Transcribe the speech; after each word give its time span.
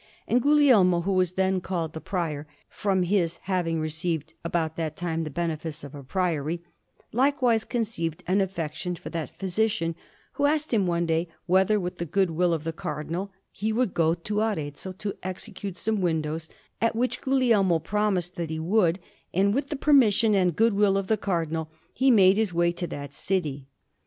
And 0.27 0.41
Guglielmo, 0.41 1.01
who 1.01 1.11
was 1.13 1.33
then 1.33 1.61
called 1.61 1.93
the 1.93 2.01
Prior, 2.01 2.47
from 2.69 3.03
his 3.03 3.37
having 3.43 3.79
received 3.79 4.33
about 4.43 4.75
that 4.75 4.95
time 4.95 5.23
the 5.23 5.29
benefice 5.29 5.83
of 5.83 5.93
a 5.93 6.03
priory, 6.03 6.63
likewise 7.13 7.63
conceived 7.63 8.23
an 8.25 8.41
affection 8.41 8.95
for 8.95 9.11
that 9.11 9.37
physician, 9.37 9.93
who 10.31 10.47
asked 10.47 10.73
him 10.73 10.87
one 10.87 11.05
day 11.05 11.27
whether, 11.45 11.79
with 11.79 11.97
the 11.97 12.07
good 12.07 12.31
will 12.31 12.51
of 12.51 12.63
the 12.63 12.73
Cardinal, 12.73 13.31
he 13.51 13.71
would 13.71 13.93
go 13.93 14.15
to 14.15 14.41
Arezzo 14.41 14.91
to 14.93 15.13
execute 15.21 15.77
some 15.77 16.01
windows; 16.01 16.49
at 16.81 16.95
which 16.95 17.21
Guglielmo 17.21 17.77
promised 17.77 18.35
that 18.37 18.49
he 18.49 18.57
would, 18.57 18.97
and 19.35 19.53
with 19.53 19.69
the 19.69 19.75
permission 19.75 20.33
and 20.33 20.55
good 20.55 20.73
will 20.73 20.97
of 20.97 21.09
the 21.09 21.15
Cardinal 21.17 21.69
he 21.93 22.09
made 22.09 22.37
his 22.37 22.51
way 22.51 22.71
to 22.71 22.87
that 22.87 23.13
city. 23.13 23.67